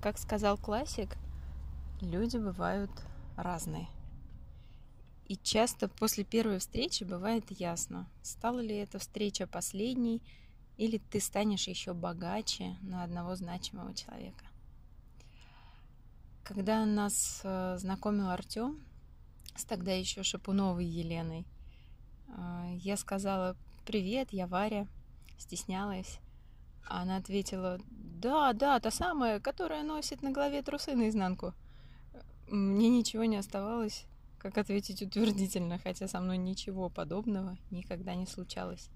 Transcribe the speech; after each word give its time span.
Как 0.00 0.16
сказал 0.16 0.56
классик, 0.56 1.16
люди 2.00 2.36
бывают 2.36 2.90
разные. 3.36 3.88
И 5.26 5.36
часто 5.36 5.88
после 5.88 6.22
первой 6.22 6.60
встречи 6.60 7.02
бывает 7.02 7.44
ясно, 7.50 8.08
стала 8.22 8.60
ли 8.60 8.76
эта 8.76 9.00
встреча 9.00 9.48
последней, 9.48 10.22
или 10.76 10.98
ты 10.98 11.20
станешь 11.20 11.66
еще 11.66 11.94
богаче 11.94 12.76
на 12.80 13.02
одного 13.02 13.34
значимого 13.34 13.92
человека. 13.92 14.44
Когда 16.44 16.86
нас 16.86 17.40
э, 17.42 17.76
знакомил 17.78 18.30
Артем 18.30 18.80
с 19.56 19.64
тогда 19.64 19.92
еще 19.92 20.22
Шапуновой 20.22 20.86
Еленой, 20.86 21.44
э, 22.28 22.76
я 22.76 22.96
сказала 22.96 23.56
«Привет, 23.84 24.28
я 24.32 24.46
Варя», 24.46 24.86
стеснялась. 25.38 26.20
А 26.86 27.02
она 27.02 27.16
ответила 27.16 27.78
«Да, 28.20 28.52
да, 28.52 28.80
та 28.80 28.90
самая, 28.90 29.38
которая 29.38 29.84
носит 29.84 30.22
на 30.22 30.32
голове 30.32 30.60
трусы 30.62 30.96
наизнанку». 30.96 31.54
Мне 32.48 32.88
ничего 32.88 33.24
не 33.24 33.36
оставалось, 33.36 34.06
как 34.38 34.58
ответить 34.58 35.02
утвердительно, 35.02 35.78
хотя 35.78 36.08
со 36.08 36.18
мной 36.18 36.36
ничего 36.36 36.88
подобного 36.88 37.56
никогда 37.70 38.16
не 38.16 38.26
случалось. 38.26 38.88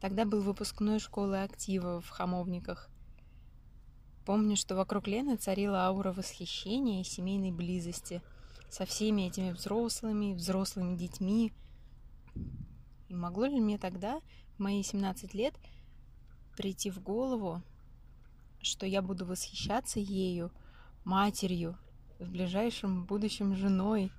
Тогда 0.00 0.24
был 0.24 0.42
выпускной 0.42 1.00
школы 1.00 1.42
актива 1.42 2.00
в 2.00 2.08
Хамовниках. 2.08 2.88
Помню, 4.24 4.54
что 4.56 4.76
вокруг 4.76 5.08
Лены 5.08 5.36
царила 5.36 5.86
аура 5.86 6.12
восхищения 6.12 7.00
и 7.00 7.04
семейной 7.04 7.50
близости 7.50 8.22
со 8.70 8.86
всеми 8.86 9.22
этими 9.22 9.50
взрослыми, 9.50 10.34
взрослыми 10.34 10.96
детьми. 10.96 11.52
И 13.08 13.14
могло 13.14 13.46
ли 13.46 13.58
мне 13.58 13.76
тогда, 13.76 14.20
в 14.56 14.60
мои 14.60 14.84
17 14.84 15.34
лет, 15.34 15.54
прийти 16.56 16.90
в 16.90 17.02
голову, 17.02 17.60
что 18.62 18.86
я 18.86 19.02
буду 19.02 19.26
восхищаться 19.26 20.00
ею, 20.00 20.50
матерью, 21.04 21.76
в 22.18 22.30
ближайшем 22.30 23.04
будущем 23.04 23.54
женой. 23.56 24.12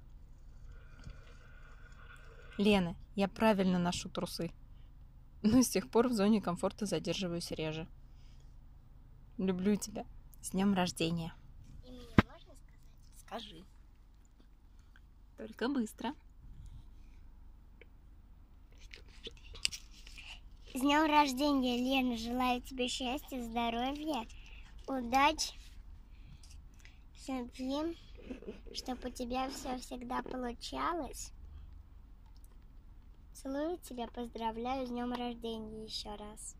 Лена, 2.58 2.95
я 3.16 3.27
правильно 3.27 3.80
ношу 3.80 4.09
трусы. 4.09 4.52
Но 5.41 5.61
с 5.61 5.69
тех 5.69 5.89
пор 5.89 6.08
в 6.08 6.14
зоне 6.14 6.41
комфорта 6.41 6.86
задерживаюсь 6.86 7.52
реже. 7.52 7.88
Люблю 9.38 9.75
тебя. 9.75 10.05
С 10.41 10.52
днем 10.52 10.73
рождения. 10.73 11.33
И 11.86 11.91
мне 11.91 12.05
можно 12.30 12.53
сказать? 12.53 13.16
Скажи. 13.16 13.64
Только 15.38 15.67
быстро. 15.69 16.14
С 20.75 20.81
днем 20.81 21.05
рождения, 21.05 21.77
Лена! 21.77 22.17
Желаю 22.17 22.59
тебе 22.59 22.88
счастья, 22.88 23.43
здоровья, 23.43 24.25
удачи, 24.88 25.53
любви, 27.27 27.95
чтобы 28.73 29.09
у 29.09 29.11
тебя 29.11 29.52
все 29.52 29.77
всегда 29.77 30.23
получалось. 30.23 31.31
Целую 33.35 33.77
тебя, 33.77 34.07
поздравляю 34.07 34.88
с 34.88 34.89
днем 34.89 35.13
рождения 35.13 35.83
еще 35.83 36.09
раз. 36.15 36.55